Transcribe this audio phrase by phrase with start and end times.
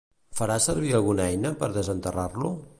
[0.39, 2.55] Farà servir alguna eina per desenterrar-lo?